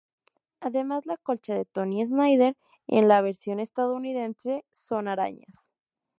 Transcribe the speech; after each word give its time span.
Además, 0.61 1.05
la 1.05 1.15
colcha 1.17 1.53
de 1.53 1.63
Tony 1.65 2.03
Snyder 2.03 2.57
en 2.87 3.07
la 3.07 3.21
versión 3.21 3.59
estadounidense 3.59 4.65
son 4.71 5.07
arañas. 5.07 5.53